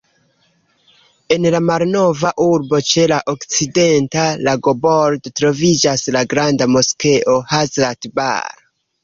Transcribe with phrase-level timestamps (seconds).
[1.35, 8.67] En la malnova urbo, ĉe la okcidenta lagobordo, troviĝas la granda moskeo Hazrat-Bal.